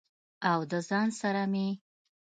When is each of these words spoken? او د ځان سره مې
او 0.49 0.59
د 0.71 0.73
ځان 0.89 1.07
سره 1.19 1.43
مې 1.51 1.67